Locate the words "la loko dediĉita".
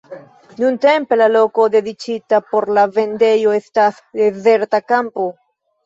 1.19-2.41